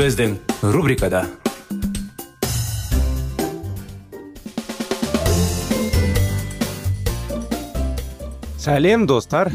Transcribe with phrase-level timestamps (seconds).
[0.00, 0.38] Біздің
[0.72, 1.26] рубрикада
[8.56, 9.50] сәлем достар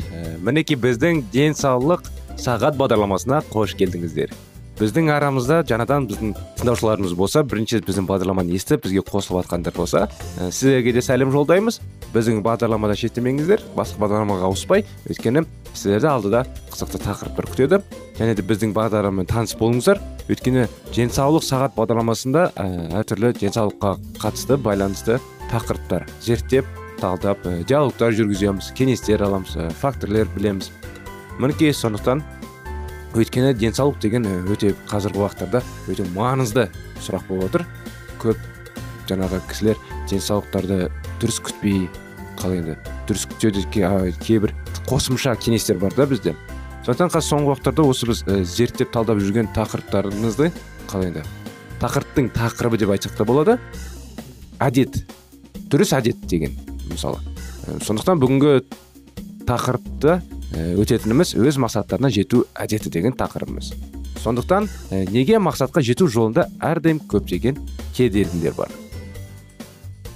[0.45, 2.05] мінекей біздің денсаулық
[2.37, 4.35] сағат бағдарламасына қош келдіңіздер
[4.75, 10.01] біздің арамызда жаңадан біздің тыңдаушыларымыз болса бірінші біздің бағдарламаны естіп бізге қосылып жатқандар болса
[10.35, 11.79] ә, сіздерге де сәлем жолдаймыз.
[12.11, 17.81] Біздің бағдарламадан шеттемеңіздер басқа бағдарламаға ауыспай өйткені сіздерді алдыда қызықты тақырыптар күтеді.
[18.19, 20.01] Және де біздің бағдарламамен таныс болыңыздар.
[20.27, 22.67] Өйткені денсаулық сағат бағдарламасында ә,
[22.99, 26.67] әртүрлі денсаулыққа қатысты байланысты тақырыптар зерттеп
[26.99, 30.71] талдап ә, диалогтар жүргіземіз кеңестер аламыз факторлер білеміз.
[31.35, 32.23] Мінекей сондықтан
[33.15, 36.67] өйткені денсаулық деген ә, өте қазіргі уақыттарда өте маңызды
[37.03, 37.65] сұрақ болып отыр.
[38.21, 38.41] Көп
[39.09, 40.89] жаңағы кісілер денсаулықтарды
[41.21, 41.87] дұрыс күтпей
[42.39, 42.75] қалай енді
[43.07, 43.63] дұрыс күтеді
[44.19, 44.53] кейбір
[44.89, 46.35] қосымша кеңестер бар да бізде.
[46.85, 50.51] Сондықтан қазір соңғы уақыттарда осы біз ә, зерттеп талдап жүрген тақырыптарымызды
[50.89, 51.23] қалай енді
[51.81, 53.57] тақырыптың тақырыбы деп айтсақ та болады.
[54.59, 55.01] Әдет
[55.71, 56.53] дұрыс әдет деген
[56.91, 57.23] мысалы.
[57.65, 58.59] Ә, сондықтан бүгінгі
[59.49, 60.19] тақырыпты
[60.53, 63.73] өтетініміз өз мақсаттарына жету әдеті деген тақырыбымыз.
[64.21, 67.57] Сондықтан ә, неге мақсатқа жету жолында әрдайым көптеген
[67.93, 68.71] кедергілер бар?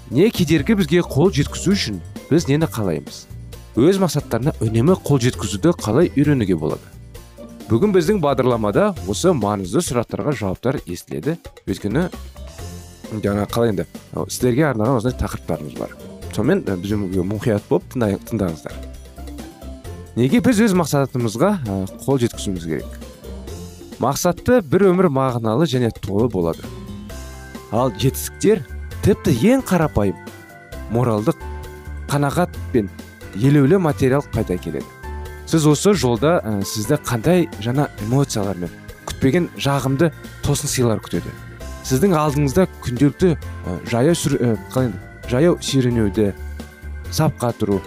[0.10, 3.26] Не кедергі бізге қол жеткізу үшін біз нені қалаймыз?
[3.78, 6.82] Өз мақсаттарына үнемі қол жеткізуді қалай үйренуге болады?
[7.70, 11.38] Бүгін біздің бағдарламада осы маңызды сұрақтарға жауаптар естіледі.
[11.70, 12.08] Өйткені
[13.22, 13.86] жаңа қалай енді
[14.26, 15.94] сіздерге арналған осындай тақырыптарымыз бар.
[16.34, 18.89] Сонымен бізбен мұқият болып тыңдаңыздар.
[20.20, 22.96] Неге біз өз мақсатымызға ы, қол жеткізуіміз керек?
[24.04, 26.66] Мақсатты бір өмір мағыналы және толы болады.
[27.72, 28.66] Ал жетістіктер
[29.06, 30.18] тіпті ең қарапайым
[30.92, 31.40] моралдық
[32.12, 32.90] қанағат пен
[33.36, 34.84] елеулі материал пайда келеді.
[35.48, 38.74] Сіз осы жолда ә, сізді қандай жаңа эмоциялар мен
[39.08, 40.12] күтпеген жағымды
[40.44, 41.32] тосын сыйлар күтеді.
[41.88, 44.92] Сіздің алдыңызда күнделікті ә, жаяу сүр ә, қалай
[45.32, 46.34] жаяу сүйренеуді
[47.14, 47.80] сапқа тұру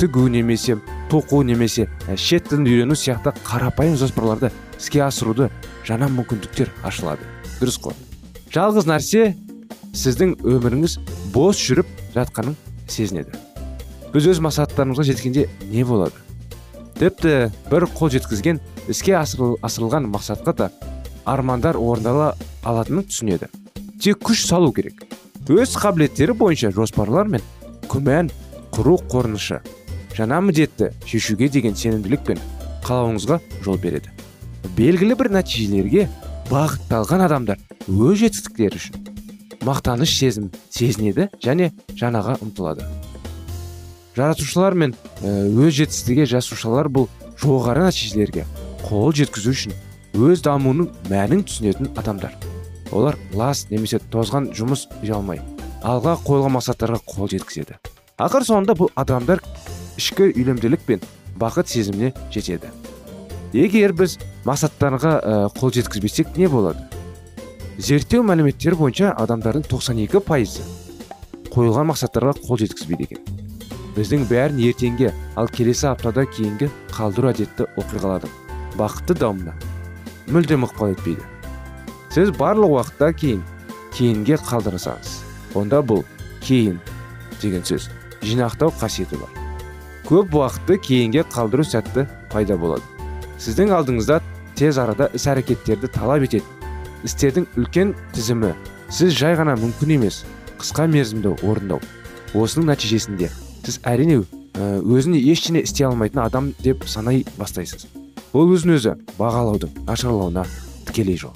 [0.00, 0.78] тігу немесе
[1.12, 5.50] тоқу немесе ә, шет тілін үйрену сияқты қарапайым жоспарларды іске асыруды
[5.84, 7.26] жаңа мүмкіндіктер ашылады.
[7.60, 7.96] Дұрыс қой.
[8.52, 9.34] Жалғыз нәрсе
[9.92, 10.96] сіздің өміріңіз
[11.34, 12.56] бос жүріп жатқанын
[12.88, 13.36] сезінеді.
[14.14, 16.16] Біз өз мақсаттарымызға жеткенде не болады?
[16.96, 20.70] Тіпті бір қол жеткізген іске асырыл, асырылған мақсатқа да
[21.28, 22.32] армандар орындала
[22.64, 23.50] алатынын түсінеді.
[24.00, 25.04] Тек күш салу керек.
[25.48, 27.44] Өз қабілеттері бойынша жоспарлар мен
[27.90, 28.30] күмән
[28.72, 29.60] құру қорынышы
[30.16, 32.40] жаңа міндетті шешуге деген сенімділік пен
[32.84, 34.10] қалауыңызға жол береді.
[34.76, 36.08] Белгілі бір нәтижелерге
[36.50, 39.08] бағытталған адамдар өз жетістіктері үшін
[39.62, 42.86] мақтаныш сезім сезінеді және жаңаға ұмтылады.
[44.16, 47.08] Жаратушылар мен өз жетістіге жасушалар бұл
[47.40, 48.44] жоғары нәтижелерге
[48.84, 49.76] қол жеткізу үшін
[50.18, 52.34] өз дамуының мәнін түсінетін адамдар.
[52.92, 55.40] Олар лас немесе тозған жұмыс алмай
[55.82, 57.78] алға қойылған мақсаттарға қол жеткізеді.
[58.20, 59.40] Ақыр соңында бұл адамдар
[59.98, 61.00] ішкі үйлемділік пен
[61.38, 62.70] бақыт сезіміне жетеді.
[63.52, 66.80] Егер біз мақсаттарға қол жеткізбесек не болады?
[67.78, 70.64] Зерттеу мәліметтері бойынша адамдардың 92 пайызы
[71.52, 73.24] қойылған мақсаттарға қол жеткізбейді екен.
[73.96, 78.32] Біздің бәрін ертеңге ал келесі аптада кейінгі қалдыру әдетті оқиғалардың
[78.80, 79.52] бақытты дамуына
[80.32, 81.26] мүлдем ықпал етпейді.
[82.12, 83.44] Сіз барлық уақытта кейін
[83.92, 85.12] кейінге қалдырсаңыз
[85.60, 86.06] онда бұл
[86.40, 86.80] кейін
[87.42, 87.90] деген сөз
[88.24, 89.41] жинақтау қасиеті бар.
[90.12, 92.84] Көп уақытты кейінге қалдыру сәтті пайда болады.
[93.40, 94.18] Сіздің алдыңызда
[94.58, 96.44] тез арада іс әрекеттерді талап ететін
[97.08, 98.50] істердің үлкен тізімі
[98.92, 100.18] сіз жай ғана мүмкін емес
[100.60, 101.80] қысқа мерзімді орындау.
[102.36, 103.30] Осының нәтижесінде
[103.64, 104.18] сіз әрине
[104.52, 107.86] өзін ештеңе істей алмайтын адам деп санай бастайсыз.
[108.36, 110.44] Ол өзін өзі бағалаудың нашарлауына
[110.90, 111.32] тікелей жол.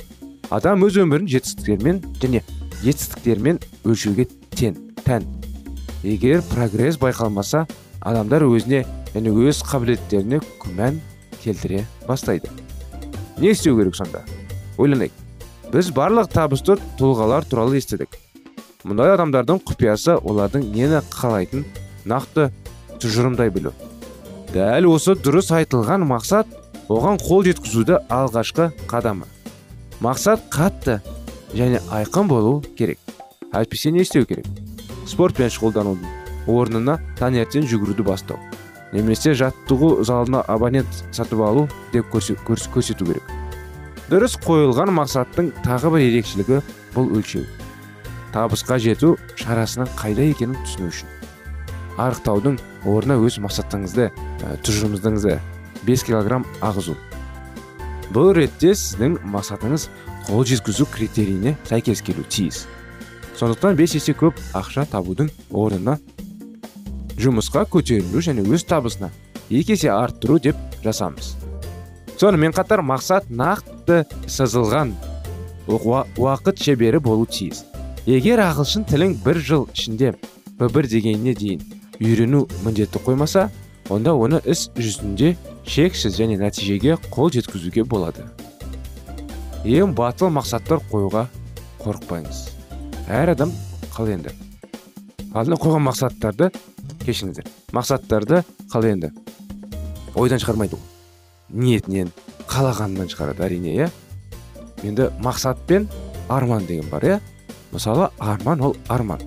[0.53, 2.45] Адам өз өмірін жетістіктермен және
[2.85, 5.25] жетістіктермен өлшеуге тән.
[6.05, 7.65] Егер прогресс байқалмаса
[8.01, 8.85] адамдар өзіне
[9.15, 11.01] және өз қабілеттеріне күмән
[11.43, 12.51] келтіре бастайды.
[13.39, 14.23] Не істеу керек сонда?
[14.79, 15.13] Ойланайық.
[15.73, 18.17] Біз барлық табысты тұлғалар туралы естідік.
[18.87, 21.65] Мұндай адамдардың құпиясы олардың нені қалайтын
[22.07, 22.51] нақты
[23.03, 23.73] тұжырымдай білу.
[24.53, 26.53] Дәл осы дұрыс айтылған мақсат
[26.89, 29.27] оған қол жеткізуді алғашқы қадамы.
[30.01, 31.01] Мақсат қатты
[31.53, 33.01] және айқын болу керек.
[33.53, 34.47] Әйтпесе не істеу керек?
[35.07, 36.16] Спортпен шұғылданудың
[36.47, 38.39] орнына таңертең жүгіруді бастау.
[38.93, 43.23] Немесе жаттығу залына абонент сатып алу деп көрсету керек.
[44.07, 46.61] Дұрыс қойылған мақсаттың тағы бір ерекшелігі
[46.95, 47.43] бұл өлшеу.
[48.31, 51.11] Табысқа жету шарасының қайда екенін түсіну үшін.
[51.99, 55.41] Арықтаудың орнына өз мақсатыңызды ә, тұжырымыңызды
[55.89, 56.95] 5 килограмм ағызу.
[58.15, 59.89] Бұл ретте сіздің мақсатыңыз
[60.29, 62.67] қол жеткізу критерийіне сәйкес келу тиіс.
[63.41, 65.99] Сондықтан 5 есе көп ақша табудың орнына
[67.21, 69.11] жұмысқа көтерілу және өз табысына
[69.49, 71.35] екі есе арттыру деп жасамыз.
[72.21, 74.95] Сонымен қатар мақсат нақты сызылған
[75.69, 77.65] уақыт шебері болу тиіс.
[78.07, 80.15] Егер ағылшын тілін бір жыл ішінде
[80.61, 81.65] б1 дегеніне дейін
[82.01, 83.49] үйрену міндетті қоймаса
[83.91, 85.35] онда оны іс жүзінде
[85.67, 88.25] шексіз және нәтижеге қол жеткізуге болады.
[89.65, 91.27] Ең батыл мақсаттар қоюға
[91.83, 92.47] қорықпаңыз.
[93.11, 93.53] Әр адам
[93.95, 94.35] қалай енді
[95.35, 96.51] алдына қойған мақсаттарды
[97.07, 97.49] кешіріңіздер.
[97.73, 98.43] Мақсаттарды
[98.73, 99.13] қалай енді?
[100.15, 100.83] Ойдан шығармайды ол
[101.49, 102.11] ниетінен
[102.51, 103.89] қалағанынан шығарады әрине иә?
[104.85, 105.89] Енді мақсат пен
[106.29, 107.19] арман деген бар иә?
[107.73, 109.21] Мысалы арман ол арман.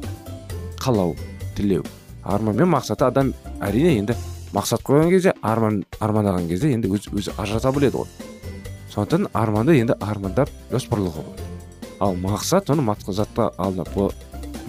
[0.79, 1.15] Қалау
[1.55, 1.85] тілеу.
[2.23, 4.17] Арман мен мақсаты адам әрине енді
[4.53, 8.07] мақсат қойған кезде арман армандаған кезде енді өз өзі ажырата біледі ғой.
[8.93, 11.43] Сондықтан арманды енді армандап жоспарлауға болады.
[11.99, 13.85] Ал мақсат оны затқа алдына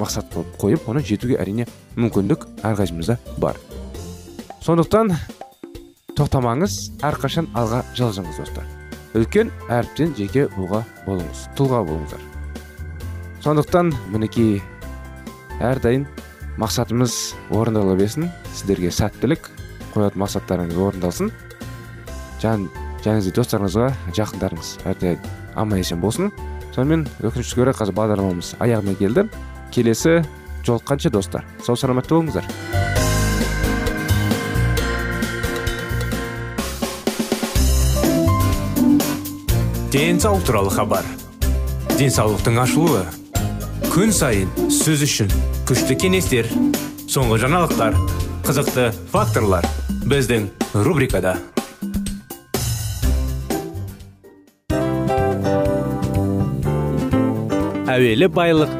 [0.01, 1.67] мақсат қылып қойып оны жетуге әрине
[1.97, 3.61] мүмкіндік әрқайсымызда бар.
[4.65, 5.15] Сондықтан
[6.19, 6.77] тоқтамаңыз
[7.07, 8.67] әрқашан алға жылжыңыз достар.
[9.17, 12.21] Үлкен әріптен жеке тұлға болыңыз тұлға болыңыздар.
[13.45, 14.61] Сондықтан мінекей
[15.65, 16.05] әрдайым
[16.61, 17.17] мақсатымыз
[17.57, 19.49] орындала берсін сіздерге сәттілік
[19.95, 21.33] қоятын мақсаттарыңыз орындалсын.
[22.43, 22.69] Жан
[23.05, 25.25] жаныңызды достарыңызға жақындарыңыз әрдайым
[25.57, 26.31] аман есен болсын.
[26.75, 29.27] Сонымен өкінішке орай қазір бағдарламамыз аяғына келді.
[29.73, 30.21] Келесі
[30.67, 31.47] жолыққанша достар.
[31.65, 32.47] Сау саламатта болыңыздар.
[39.91, 41.07] Денсаулық туралы хабар.
[41.99, 43.07] Денсаулықтың ашылуы.
[43.91, 45.33] Күн сайын сөз үшін
[45.67, 46.47] күшті кеңестер
[47.11, 47.97] соңғы жаңалықтар
[48.47, 49.67] қызықты факторлар
[50.07, 50.47] біздің
[50.87, 51.35] рубрикада.
[57.91, 58.80] Әуелі байлық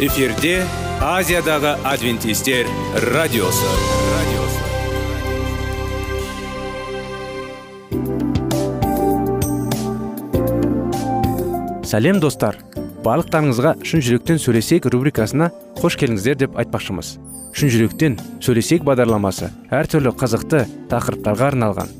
[0.00, 0.62] эфирде
[1.04, 2.64] азиядағы адвентистер
[3.12, 3.68] радиосы.
[11.84, 12.56] Сәлем достар.
[13.04, 15.50] Барлықтарыңызға шын жүректен сөйлесейік рубрикасына
[15.82, 17.18] қош келдіңіздер деп айтпақшымыз.
[17.52, 21.99] Шын жүректен сөйлесейік бағдарламасы әртүрлі қызықты тақырыптарға арналған.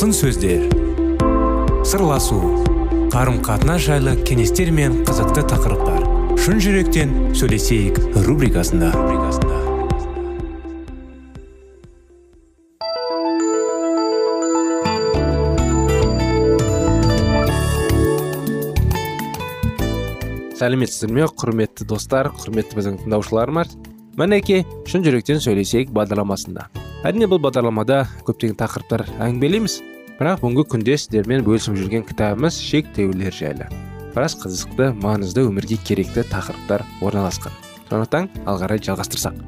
[0.00, 0.62] Алтын сөздер.
[1.84, 2.38] Сырласу
[3.12, 6.06] қарым қатынас жайлы кеңестер мен қызықты тақырыптар.
[6.40, 8.94] Шын жүректен сөйлесейік рубрикасында.
[20.56, 23.76] Сәлеметсіздер ме құрметті достар құрметті біздің тыңдаушыларымыз?
[24.16, 26.70] Мінекей шын жүректен сөйлесейік бағдарламасында.
[27.00, 29.78] Әрине бұл бағдарламада көптеген тақырыптар әңгімелейміз.
[30.18, 33.70] Бірақ бүгінгі күнде сіздермен бөлісіп жүрген кітабымыз шектеулер жайлы.
[34.12, 37.56] Біраз қызықты маңызды өмірге керекті тақырыптар орналасқан.
[37.88, 39.40] Сондықтан ары қарай жалғастырсақ.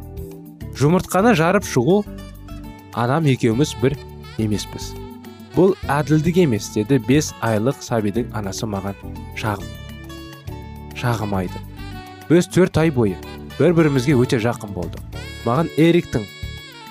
[0.80, 2.00] Жұмыртқаны жарып шығу
[2.96, 3.98] анам екеуміз бір
[4.40, 4.94] емеспіз.
[5.52, 8.96] Бұл әділдік емес деді бес айлық сәбидің анасы маған
[9.36, 9.68] шағым
[10.96, 13.18] шағым айтып біз төрт ай бойы
[13.58, 15.02] бір бірімізге өте жақын болдық.
[15.44, 16.24] Маған эриктің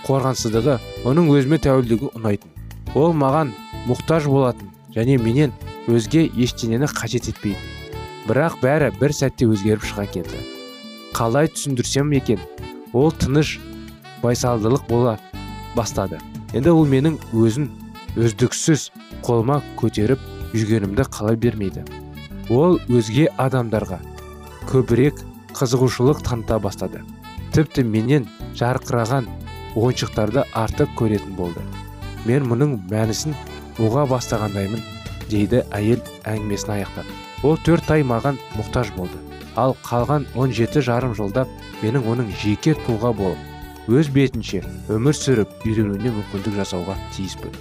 [0.06, 0.78] қорғансыздығы
[1.08, 2.50] оның өзіме тәуелдігі ұнайтын.
[2.96, 3.54] Ол маған
[3.90, 5.54] мұқтаж болатын және менен
[5.92, 7.62] өзге ештеңені қажет етпейтін.
[8.28, 10.42] Бірақ бәрі бір сәтте өзгеріп шыға келді.
[11.16, 12.42] Қалай түсіндірсем екен
[12.94, 13.58] ол тыныш
[14.22, 15.18] байсалдылық бола
[15.76, 16.20] бастады.
[16.54, 17.70] Енді ол менің өзін
[18.20, 18.90] үздіксіз
[19.26, 20.20] қолыма көтеріп
[20.54, 21.86] жүргенімді қалай бермейді?
[22.52, 24.02] Ол өзге адамдарға
[24.70, 25.22] көбірек
[25.56, 27.02] қызығушылық таныта бастады.
[27.56, 28.28] Тіпті менен
[28.60, 29.28] жарқыраған
[29.76, 31.64] ойыншықтарды артық көретін болды.
[32.26, 33.36] Мен мұның мәнісін
[33.82, 34.84] ұға бастағандаймын
[35.32, 39.18] дейді әйел әңгімесін аяқтап ол төрт ай маған мұқтаж болды.
[39.56, 41.48] Ал қалған 17 жарым жылда
[41.82, 44.62] менің оның жеке тұлға болып өз бетінше
[44.94, 47.56] өмір сүріп үйренуіне мүмкіндік жасауға тиіспін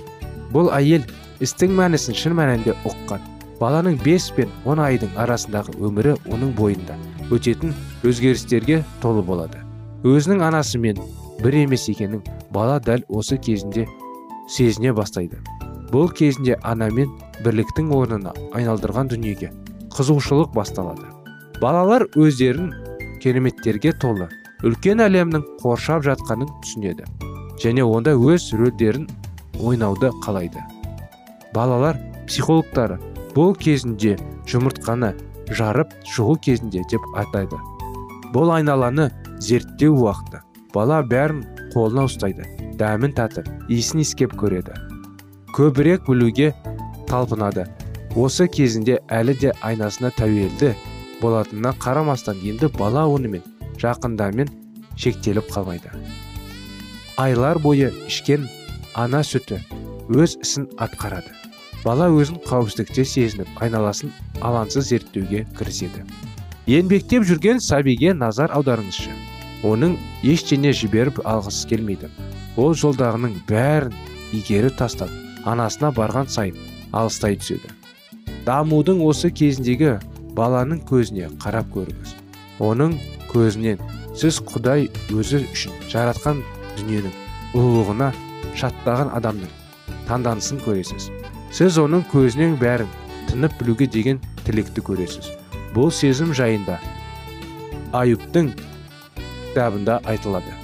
[0.55, 1.07] бұл әйел
[1.43, 3.25] істің мәнісін шын мәнінде ұққан
[3.61, 6.97] баланың 5 пен 10 айдың арасындағы өмірі оның бойында
[7.31, 7.75] өтетін
[8.05, 9.61] өзгерістерге толы болады.
[10.05, 11.01] Өзінің анасымен
[11.45, 12.23] бір емес екенін
[12.55, 13.87] бала дәл осы кезінде
[14.49, 15.41] сезіне бастайды.
[15.91, 17.11] Бұл кезінде анамен
[17.45, 19.51] бірліктің орнына айналдырған дүниеге
[19.95, 21.09] қызығушылық басталады.
[21.61, 22.71] Балалар өздерін
[23.23, 24.29] кереметтерге толы
[24.65, 27.09] үлкен әлемнің қоршап жатқанын түсінеді
[27.63, 29.09] және онда өз рөлдерін
[29.61, 30.63] ойнауды қалайды.
[31.55, 33.01] Балалар психологтары
[33.35, 34.17] бұл кезінде
[34.51, 35.15] жұмыртқаны
[35.57, 37.59] жарып шығу кезінде деп атайды.
[38.35, 39.11] Бұл айналаны
[39.43, 40.45] зерттеу уақыты.
[40.75, 41.43] Бала бәрін
[41.75, 42.47] қолына ұстайды.
[42.81, 44.77] Дәмін татып иісін иіскеп көреді.
[45.57, 46.53] Көбірек білуге
[47.11, 47.67] талпынады.
[48.17, 50.73] Осы кезінде әлі де айнасына тәуелді
[51.21, 53.45] болатынына қарамастан енді бала онымен
[53.83, 54.51] жақындармен
[54.97, 55.93] шектеліп қалмайды.
[57.21, 58.49] Айлар бойы ішкен
[58.95, 59.61] ана сүті
[60.11, 61.31] өз ісін атқарады.
[61.85, 64.11] Бала өзін қауіпсіздікте сезініп айналасын
[64.45, 66.05] алаңсыз зерттеуге кіріседі.
[66.69, 69.13] Еңбектеп жүрген сәбиге назар аударыңызшы.
[69.67, 72.09] Оның ештеңе жіберіп алғысы келмейді.
[72.61, 73.95] Ол жолдағының бәрін
[74.37, 75.11] игеріп тастап
[75.49, 76.57] анасына барған сайын
[76.93, 77.71] алыстай түседі.
[78.47, 79.99] Дамудың осы кезіндегі
[80.37, 82.15] баланың көзіне қарап көріңіз.
[82.61, 82.97] Оның
[83.33, 83.81] көзінен
[84.17, 86.43] сіз құдай өзі үшін жаратқан
[86.79, 87.15] дүниенің
[87.57, 88.11] ұлылығына
[88.59, 89.53] шаттаған адамның
[90.09, 91.11] таңданысын көресіз.
[91.55, 92.91] Сіз оның көзінен бәрін
[93.31, 95.31] тынып білуге деген тілекті көресіз.
[95.75, 96.81] Бұл сезім жайында
[97.95, 98.53] аюптың
[99.51, 100.55] кітабында айтылады.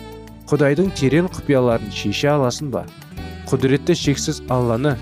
[0.46, 2.84] Құдайдың терең құпияларын шеше аласың ба?
[3.50, 4.94] Құдіретті шексіз алланы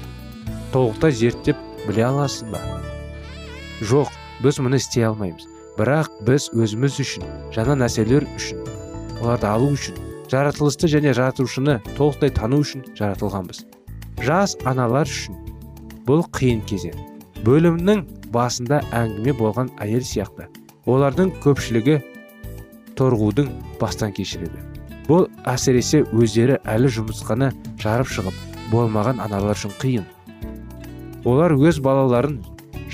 [0.73, 2.63] толықтай зерттеп біле аласың ба?
[3.85, 4.09] Жоқ
[4.41, 5.45] біз мұны істей алмаймыз.
[5.77, 8.65] Бірақ біз өзіміз үшін жаңа нәрселер үшін
[9.21, 10.01] оларды алу үшін
[10.33, 13.65] жаратылысты және жаратушыны толықтай тану үшін жаратылғанбыз.
[14.25, 15.37] Жас аналар үшін
[16.09, 16.97] бұл қиын кезең.
[17.45, 20.49] Бөлімнің басында әңгіме болған әйел сияқты.
[20.89, 22.01] Олардың көпшілігі
[22.99, 24.63] торғудың бастан кешіреді.
[25.09, 27.51] Бұл әсіресе өздері әлі жұмысқаны
[27.83, 28.37] жарып шығып
[28.73, 30.07] болмаған аналар үшін қиын.
[31.29, 32.39] Олар өз балаларын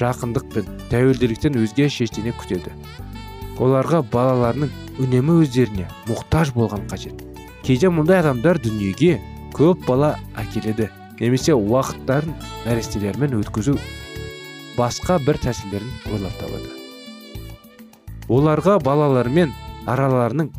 [0.01, 2.73] жақындық пен тәуелділіктен өзге шештене күтеді.
[3.61, 4.71] Оларға балаларының
[5.03, 7.23] үнемі өздеріне мұқтаж болған қажет.
[7.63, 9.19] Кейде мұндай адамдар дүниеге
[9.55, 10.89] көп бала әкеледі
[11.21, 12.33] немесе уақыттарын
[12.65, 13.77] нәрестелермен өткізу
[14.79, 16.71] басқа бір тәсілдерін ойлап табады.
[18.31, 19.53] Оларға балалармен
[19.89, 20.51] араларының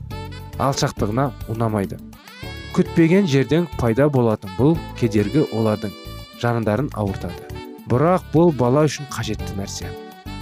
[0.61, 1.97] алшақтығына ұнамайды.
[2.75, 5.91] Күтпеген жерден пайда болатын бұл кедергі олардың
[6.41, 7.49] жандарын ауыртады.
[7.91, 9.89] Бірақ бұл бала үшін қажетті нәрсе.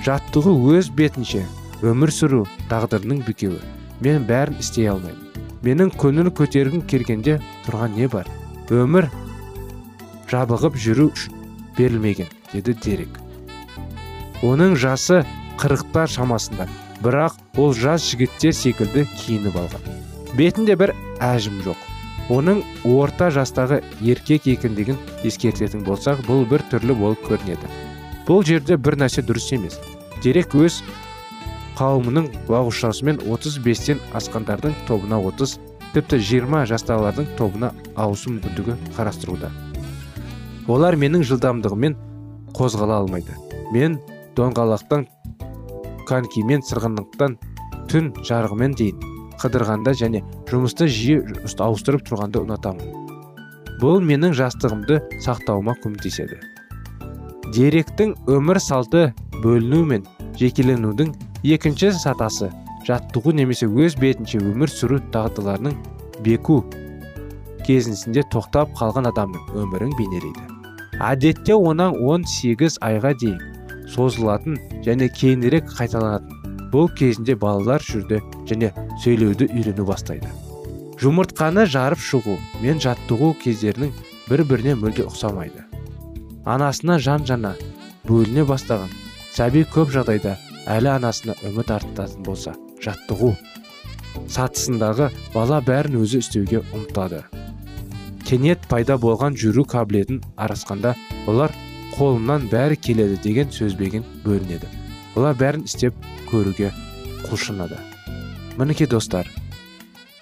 [0.05, 1.41] Жаттығу өз бетінше
[1.81, 3.59] өмір сүру тағдырының бікеуі.
[4.03, 5.25] Мен бәрін істей алмаймын.
[5.65, 8.29] Менің көңіл көтергім келгенде тұрған не бар?
[8.69, 9.09] Өмір
[10.29, 11.35] жабығып жүру үшін
[11.77, 13.17] берілмеген деді дерек.
[14.45, 15.25] Оның жасы
[15.59, 16.69] қырықтар шамасында.
[17.03, 19.85] Бірақ ол жас жігіттер секілді киініп алған.
[20.37, 21.79] Бетінде бір әжім жоқ.
[22.29, 27.71] Оның орта жастағы еркек екендігін ескертетін болсақ бұл бір түрлі болып көрінеді.
[28.27, 29.79] Бұл жерде бір нәрсе дұрыс емес.
[30.21, 30.83] Дерек өз
[31.79, 35.57] қауымының бағушасымен 35-тен асқандардың тобына 30
[35.95, 39.49] тіпті 20 жастағылардың тобына ауысу мүмкіндігі қарастыруда.
[40.69, 41.95] Олар менің жылдамдығыммен
[42.53, 43.33] қозғала алмайды.
[43.73, 43.97] Мен
[44.37, 45.07] доңғалақтан
[46.09, 47.37] конькимен сырғанақтан
[47.89, 51.21] түн жарығымен дейін қыдырғанда және жұмысты жиі
[51.63, 52.95] ауыстырып тұрғанды ұнатамын.
[53.79, 56.39] Бұл менің жастығымды сақтауыма көмектеседі.
[57.55, 59.05] Деректің өмір салты
[59.43, 60.03] бөліну мен
[60.39, 61.13] жекеленудің
[61.55, 62.49] екінші сатасы
[62.87, 65.77] жаттығу немесе өз бетінше өмір сүру дағдыларының
[66.25, 66.59] беку
[67.65, 70.45] кезінде тоқтап қалған адамның өмірін бейнелейді.
[70.99, 73.39] Әдетте онан 18 айға дейін
[73.93, 76.37] созылатын және кейінірек қайталанатын.
[76.73, 78.69] Бұл кезінде балалар жүрді және
[79.03, 80.29] сөйлеуді үйрену бастайды.
[81.01, 83.93] Жұмыртқаны жарып шығу мен жаттығу кездерінің
[84.29, 85.65] бір біріне мүлде ұқсамайды.
[86.45, 87.55] Анасына жан жана
[88.07, 88.91] бөліне бастаған
[89.33, 90.35] сәби көп жағдайда
[90.69, 92.53] әлі анасына үміт артатын болса
[92.83, 93.33] жаттығу
[94.29, 97.23] сатысындағы бала бәрін өзі істеуге ұмтылады.
[98.27, 100.93] Кенет пайда болған жүру қабілетін арасқанда
[101.27, 101.53] олар
[101.99, 104.69] қолымнан бәрі келеді деген сөзбеген бөлінеді.
[105.19, 105.97] Олар бәрін істеп
[106.29, 106.71] көруге
[107.25, 107.75] құлшынады.
[108.55, 109.27] Мінекей достар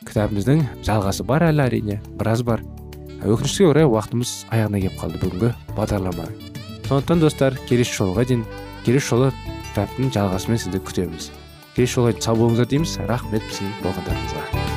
[0.07, 1.99] кітабымыздың жалғасы бар әлі әрине?
[2.17, 2.63] Біраз бар.
[3.21, 6.25] Өкінішке орай уақытымыз аяғына келіп қалды бүгінгі бағдарлама.
[6.87, 8.47] Сондықтан достар келесі жолға дейін
[8.85, 9.29] келесі жолы
[9.69, 11.29] кітаптың жалғасымен сізді күтеміз.
[11.75, 12.97] Келесі жолға сау болыңыздар дейміз.
[13.05, 14.76] Рахмет біздің болғандарыңызға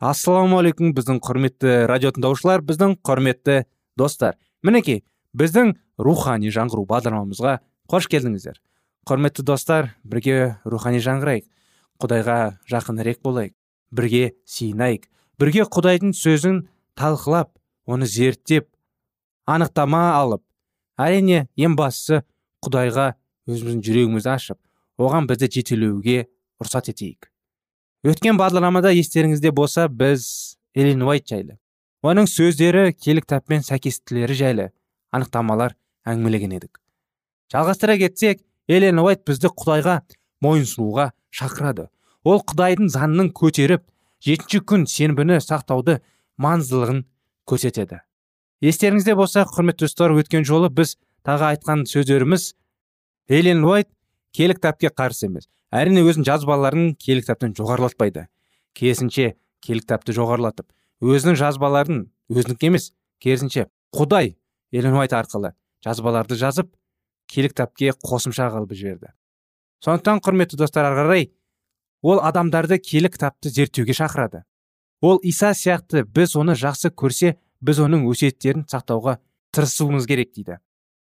[0.00, 3.64] Ассалаумағалейкум біздің құрметті радио тыңдаушылар біздің құрметті
[4.00, 4.38] достар.
[4.64, 5.02] Мінекей
[5.36, 7.58] біздің рухани жаңғыру бағдарламамызға
[7.90, 8.56] қош келдіңіздер.
[9.04, 11.44] Құрметті достар бірге рухани жаңғырайық.
[12.00, 12.38] Құдайға
[12.72, 13.52] жақынырек болайық.
[13.92, 15.04] Бірге сиынайық
[15.40, 16.62] бірге құдайдың сөзін
[16.98, 17.52] талқылап
[17.88, 18.68] оны зерттеп
[19.48, 20.42] анықтама алып
[21.00, 22.20] әрине ең бастысы
[22.64, 23.14] құдайға
[23.48, 24.60] өзіміздің жүрегімізді ашып
[25.00, 26.26] оған бізді жетелеуге
[26.60, 27.29] рұқсат етейік.
[28.06, 30.24] Өткен бағдарламада естеріңізде болса біз
[30.72, 31.58] эллен уайт жайлы
[32.00, 34.66] оның сөздері келі кітаппен сәйкестілері жайлы
[35.12, 35.74] анықтамалар
[36.08, 36.80] әңгімелеген едік.
[37.52, 39.98] Жалғастыра кетсек эллен уайт бізді құдайға
[40.40, 41.90] мойынсұнуға шақырады.
[42.24, 43.84] Ол құдайдың заңын көтеріп
[44.24, 45.98] жетінші күн сенбіні сақтауды
[46.40, 47.04] маңыздылығын
[47.44, 48.00] көрсетеді.
[48.64, 52.54] Естеріңізде болса құрметті достар өткен жолы біз тағы айтқан сөздеріміз
[53.28, 53.92] элен уайт
[54.34, 55.48] киелі кітапке қарсы емес.
[55.70, 58.26] Әрине өзінің жазбаларын киелі кітаптан жоғарылатпайды.
[58.74, 60.66] Керісінше киелі кітапты жоғарылатып.
[61.00, 62.90] Өзінің жазбаларын өзінікі емес
[63.22, 64.36] керісінше құдай
[64.72, 66.70] элен уайт арқылы жазбаларды жазып
[67.30, 69.12] киелі кітапке қосымша қылып жіберді.
[69.84, 71.28] Сондықтан құрметті достар ары қарай
[72.02, 74.44] ол адамдарды киелі кітапты зерттеуге шақырады.
[75.00, 79.18] Ол иса сияқты біз оны жақсы көрсе біз оның өсиеттерін сақтауға
[79.56, 80.58] тырысуымыз керек дейді.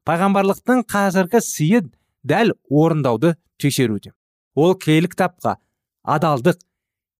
[0.07, 1.83] Пайғамбарлықтың қазіргі сыйы
[2.23, 4.13] дәл орындауды тексеруде
[4.55, 5.57] ол киелі кітапқа
[6.03, 6.59] адалдық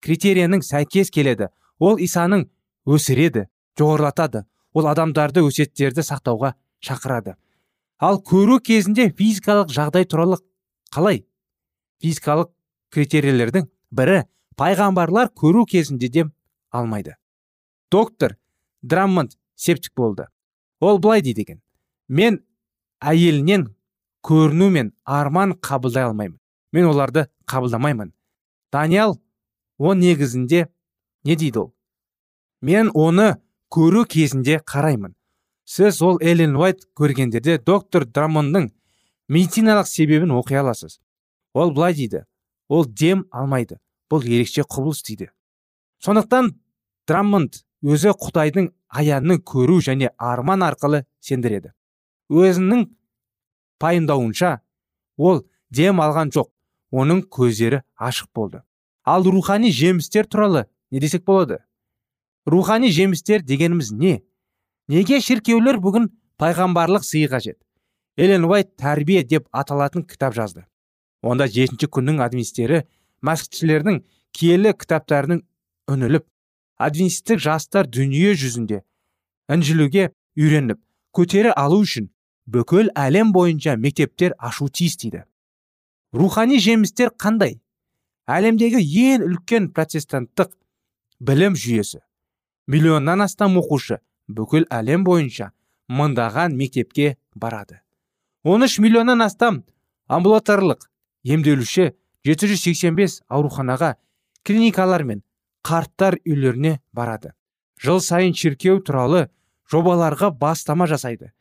[0.04, 1.50] критерияның сәйкес келеді.
[1.80, 2.48] Ол исаның
[2.86, 3.48] өсіреді
[3.80, 4.44] жоғарылатады.
[4.74, 7.36] Ол адамдарды өсиеттерді сақтауға шақырады.
[8.00, 10.40] Ал көру кезінде физикалық жағдай туралы
[10.94, 11.24] қалай?
[12.02, 12.52] Физикалық
[12.94, 14.24] критерийлердің бірі
[14.58, 16.26] пайғамбарлар көру кезінде де
[16.70, 17.16] алмайды.
[17.92, 18.38] Доктор
[18.82, 20.28] драммонд септик болды.
[20.80, 21.62] Ол былай дейді екен.
[22.10, 22.42] Мен
[23.00, 23.70] әйелінен
[24.24, 26.40] көріну мен арман қабылдай алмаймын.
[26.72, 28.14] Мен оларды қабылдамаймын.
[28.72, 29.20] Даниял
[29.78, 30.68] о негізінде
[31.24, 31.74] не дейді ол?
[32.62, 33.36] Мен оны
[33.70, 35.14] көру кезінде қараймын.
[35.66, 38.72] Сіз ол эллен уайт көргендерде доктор драмондың
[39.30, 41.00] медициналық себебін оқи аласыз.
[41.54, 42.26] Ол былай дейді.
[42.68, 43.80] Ол дем алмайды.
[44.10, 45.30] Бұл ерекше құбылыс дейді.
[46.04, 46.54] Сондықтан
[47.08, 51.74] драммонд өзі құдайдың аянын көру және арман арқылы сендіреді.
[52.30, 52.88] Өзінің
[53.84, 54.54] пайымдауынша
[55.18, 56.50] ол дем алған жоқ
[56.94, 58.64] оның көздері ашық болды.
[59.04, 61.60] Ал рухани жемістер туралы не десек болады?
[62.46, 64.22] Рухани жемістер дегеніміз не?
[64.88, 67.60] Неге шіркеулер бүгін пайғамбарлық сый қажет?
[68.16, 70.66] Элен уайт тәрбие деп аталатын кітап жазды.
[71.24, 72.84] Онда жетінші күннің адвентистері
[73.26, 74.04] мәсіхшілердің
[74.36, 75.44] киелі кітаптарының
[75.90, 76.28] үніліп
[76.78, 78.84] адвентистік жастар дүние жүзінде
[79.52, 80.80] інжілуге үйреніп
[81.16, 82.10] көтері алу үшін
[82.46, 85.24] бүкіл әлем бойынша мектептер ашу тиіс дейді.
[86.14, 87.60] Рухани жемістер қандай?
[88.28, 90.52] Әлемдегі ең үлкен протестанттық
[91.20, 92.00] білім жүйесі.
[92.68, 95.52] Миллионнан астам оқушы бүкіл әлем бойынша
[95.90, 97.82] мыңдаған мектепке барады.
[98.44, 99.64] 13 миллионнан астам
[100.08, 100.88] амбулаторлық
[101.24, 103.96] емделуші 785 ауруханаға
[104.44, 105.24] клиникалар мен
[105.64, 107.34] қарттар үйлеріне барады.
[107.80, 109.30] Жыл сайын шіркеу туралы
[109.72, 111.32] жобаларға бастама жасайды.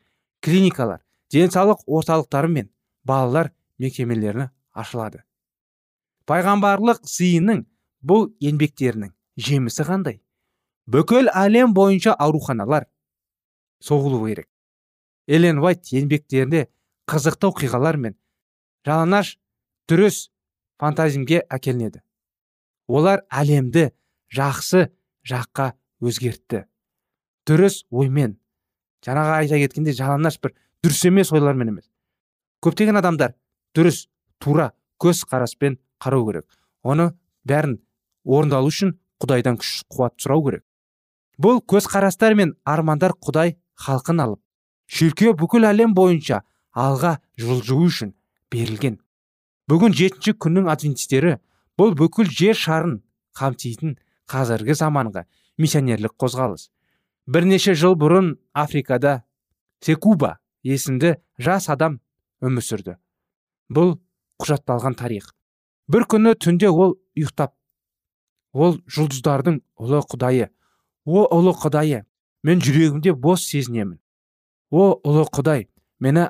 [0.43, 1.01] Клиникалар
[1.33, 2.71] денсаулық орталықтары мен
[3.05, 5.23] балалар мекемелері ашылады.
[6.27, 7.65] Пайғамбарлық сыйының
[8.03, 10.21] бұл еңбектерінің жемісі қандай?
[10.87, 12.89] Бүкіл әлем бойынша ауруханалар
[13.83, 14.49] соғылу керек.
[15.27, 16.67] Элен уайт еңбектерінде
[17.11, 18.19] қызықты оқиғалар мен
[18.87, 19.37] жалаңаш
[19.91, 20.29] дұрыс
[20.83, 22.03] фантазимге әкелінеді.
[22.91, 23.91] Олар әлемді
[24.35, 24.89] жақсы
[25.29, 26.67] жаққа өзгертті.
[27.47, 28.39] Дұрыс оймен
[29.07, 31.89] жаңағы айта кеткенде жалаңаш бір дұрыс емес ойлармен емес.
[32.63, 33.35] Көптеген адамдар
[33.77, 34.07] дұрыс
[34.39, 36.47] тура көз қараспен қарау керек.
[36.83, 37.13] Оны
[37.45, 37.81] бәрін
[38.25, 40.65] орындалу үшін құдайдан күш қуат сұрау керек.
[41.39, 44.41] Бұл көзқарастар мен армандар құдай халқын алып
[44.93, 46.43] шіркеу бүкіл әлем бойынша
[46.77, 48.13] алға жылжу үшін
[48.53, 48.99] берілген.
[49.71, 51.39] Бүгін жетінші күннің адвентистері
[51.81, 52.99] бұл бүкіл жер шарын
[53.39, 53.97] қамтитын
[54.29, 55.25] қазіргі заманғы
[55.57, 56.69] миссионерлік қозғалыс.
[57.27, 59.23] Бірнеше жыл бұрын африкада
[59.85, 62.01] секуба есімді жас адам
[62.43, 62.97] өмір сүрді.
[63.73, 63.97] Бұл
[64.43, 65.31] құжатталған тарих.
[65.89, 67.55] Бір күні түнде ол ұйықтап
[68.53, 70.49] ол жұлдыздардың ұлы құдайы.
[71.05, 72.05] О ұлы құдайы
[72.43, 73.99] мен жүрегімде бос сезінемін.
[74.71, 75.69] О ұлы құдай
[76.03, 76.29] мені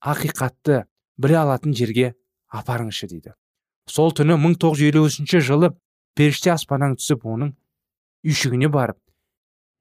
[0.00, 0.84] ақиқатты
[1.16, 2.14] біле алатын жерге
[2.52, 3.34] апарыңызшы дейді.
[3.86, 5.74] Сол түні 1953 жылы
[6.16, 7.52] періште аспаннан түсіп оның
[8.24, 8.98] үйшігіне барып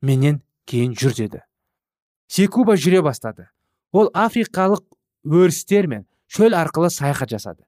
[0.04, 1.41] менен кейін жүр деді.
[2.28, 3.49] Секуба жүре бастады.
[3.91, 4.84] Ол африкалық
[5.23, 7.63] өрістер мен шөл арқылы саяхат жасады.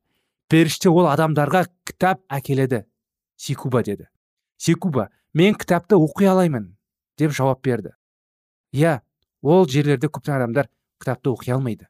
[0.50, 2.86] Періште ол адамдарға кітап әкеледі
[3.38, 4.08] секуба деді.
[4.58, 6.76] Секуба мен кітапты оқи алаймын
[7.18, 7.94] деп жауап берді.
[8.74, 9.02] Иә
[9.42, 10.70] ол жерлерде көптеген адамдар
[11.02, 11.88] кітапты оқи алмайды.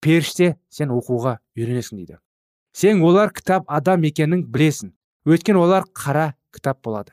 [0.00, 2.18] Періште сен оқуға үйренесің дейді.
[2.72, 4.94] Сен олар кітап адам екенін білесің.
[5.26, 7.12] Өйткені олар қара кітап болады.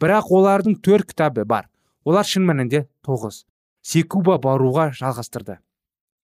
[0.00, 1.68] Бірақ олардың төрт кітабы бар.
[2.04, 3.44] Олар шын мәнінде тоғыз.
[3.82, 5.58] Секуба баруға жалғастырды.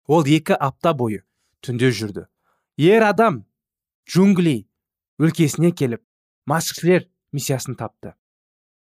[0.08, 1.22] Ол екі апта бойы
[1.64, 2.26] түнде жүрді.
[2.76, 3.42] Ер адам
[4.08, 4.68] джунгли
[5.18, 6.02] өлкесіне келіп
[6.48, 8.14] масқішілер миссиясын тапты.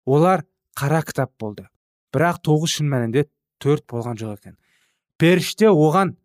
[0.06, 0.46] Олар
[0.78, 1.68] қара кітап болды.
[2.14, 3.28] Бірақ тоғыз шын мәнінде
[3.60, 4.58] төрт болған жоқ екен.
[5.18, 6.16] Періште оған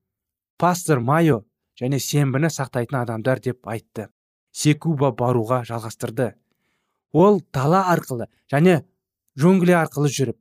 [0.58, 1.42] пастор майо
[1.80, 4.08] және сенбіні сақтайтын адамдар деп айтты.
[4.52, 6.34] Секуба баруға жалғастырды.
[7.12, 8.82] Ол дала арқылы және
[9.36, 10.38] жонгле арқылы жүріп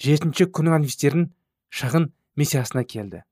[0.00, 1.28] жетінші күн адвентистердің
[1.70, 3.22] шағын миссиясына келді.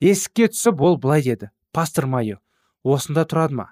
[0.00, 1.50] Есікке түсіп ол былай деді.
[1.72, 2.38] Пастор майо
[2.84, 3.66] осында тұрады ма?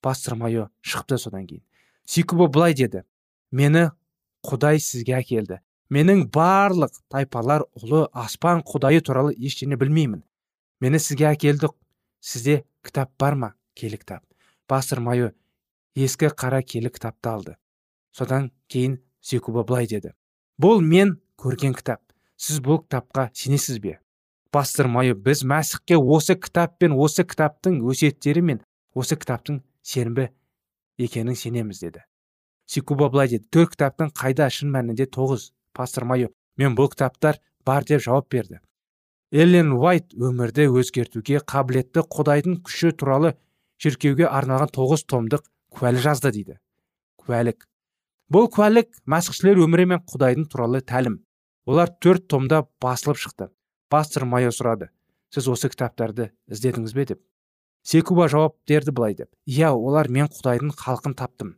[0.00, 1.62] Пастор майо шықты содан кейін
[2.04, 3.04] сикуба былай деді.
[3.50, 3.90] Мені
[4.44, 5.60] құдай сізге әкелді.
[5.90, 10.24] Менің барлық тайпалар ұлы аспан құдайы туралы ештеңе білмеймін.
[10.80, 11.70] Мені сізге әкелді.
[12.20, 13.54] Сізде кітап бар ма?
[13.74, 14.24] Келі кітап
[14.66, 15.32] пастор майо
[15.94, 17.54] ескі қара келі кітапты алды.
[18.12, 20.14] Содан кейін секуба былай деді.
[20.58, 22.00] Бұл мен көрген кітап.
[22.40, 23.98] Сіз бұл кітапқа сенесіз бе?
[24.50, 28.62] Пастор майо біз мәсіхке осы кітап пен осы кітаптың өсиеттері мен
[28.96, 30.30] осы кітаптың сенбі
[30.98, 32.04] екенін сенеміз деді.
[32.66, 33.44] Сикуба былай деді.
[33.52, 35.52] Төрт кітаптың қайда шын мәнінде тоғыз.
[35.74, 38.60] Пастор майо мен бұл кітаптар бар деп жауап берді.
[39.34, 43.34] Эллен уайт өмірді өзгертуге қабілетті құдайдың күші туралы
[43.82, 45.42] шіркеуге арналған тоғыз томдық
[45.74, 46.60] куәлік жазды дейді
[47.24, 47.66] куәлік.
[48.32, 51.18] Бұл куәлік мәсіхшілер өмірі мен құдайдың туралы тәлім.
[51.66, 53.50] Олар төрт томда басылып шықты.
[53.88, 54.90] Пастор майо сұрады
[55.34, 57.04] сіз осы кітаптарды іздедіңіз бе?
[57.04, 57.20] деп.
[57.82, 61.56] Секуба жауап берді былай деп иә олар мен құдайдың халқын таптым.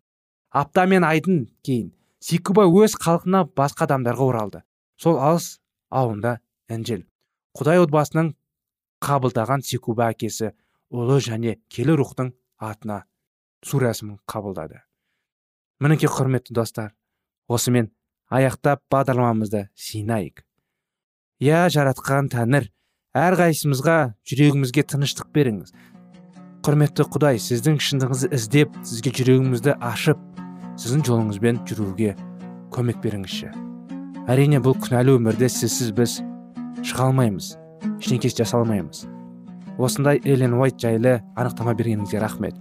[0.50, 4.62] Апта мен айдын кейін секуба өз халқына басқа адамдарға оралды.
[4.96, 6.38] Сол алыс ауында
[6.68, 7.04] інжіл.
[7.56, 8.32] Құдай отбасының
[9.04, 10.52] қабылдаған секуба әкесі
[10.90, 13.04] ұлы және келі рухтың атына
[13.62, 14.80] су рәсімін қабылдады.
[15.80, 16.94] Мінекей құрметті достар
[17.48, 17.90] осымен
[18.32, 20.42] аяқтап бағдарламамызды сыйынайық
[21.42, 22.70] иә жаратқан тәңір
[23.16, 23.96] әрқайсымызға
[24.28, 25.72] жүрегімізге тыныштық беріңіз.
[26.66, 30.20] Құрметті құдай сіздің шындығыңызды іздеп сізге жүрегімізді ашып
[30.80, 32.14] сіздің жолыңызбен жүруге
[32.74, 33.52] көмек беріңізші.
[34.32, 36.18] Әрине бұл күнәлі өмірде сізсіз біз
[36.82, 37.52] шыға алмаймыз
[38.00, 39.04] ештеңе жасай алмаймыз
[39.78, 42.56] осындай эллен уайт жайлы анықтама бергеніңізге рахмет.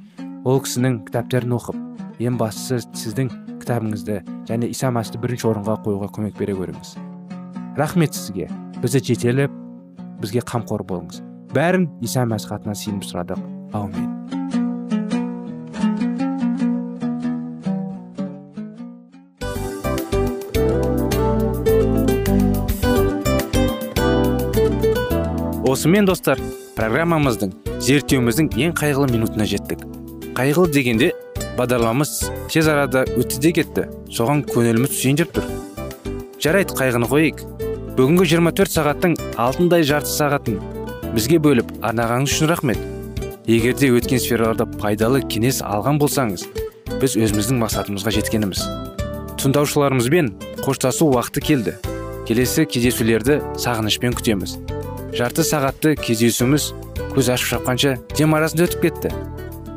[0.46, 3.32] Ол кісінің кітаптарын оқып ең бастысы сіздің
[3.66, 6.96] кітабыңызды және иса мәсіхті бірінші орынға қоюға көмек бере көріңіз.
[7.80, 8.46] Рахмет сізге.
[8.78, 9.52] Бізді жетелеп
[10.22, 11.24] бізге қамқор болыңыз.
[11.56, 13.42] Бәрін иса мәсіх атынан сеніп сұрадық.
[13.74, 14.12] Аумин.
[25.66, 26.40] Осымен достар
[26.78, 27.52] программамыздың
[27.84, 29.82] зерттеуіміздің ең қайғылы минутына жеттік.
[30.38, 31.12] Қайғылы дегенде
[31.58, 32.14] бағдарламамыз
[32.52, 33.86] тез арада өтті де кетті.
[34.12, 35.48] Соған көңіліміз түсейін деп тұр.
[36.42, 37.44] Жарайды қайғыны қояйық
[37.96, 40.60] бүгінгі 24 сағаттың алтындай жарты сағатын
[41.16, 42.82] бізге бөліп арнағаныңыз үшін рахмет.
[43.48, 46.48] Егер де өткен сфераларда пайдалы кеңес алған болсаңыз
[47.00, 48.66] біз өзіміздің мақсатымызға жеткеніміз.
[49.40, 50.34] Тыңдаушыларымызбен
[50.66, 51.76] қоштасу уақыты келді.
[52.28, 54.58] Келесі кездесулерді сағынышпен күтеміз.
[55.16, 56.72] Жарты сағатты кездесуіміз
[57.16, 59.14] көз ашып шапқанша дем арасында өтіп кетті.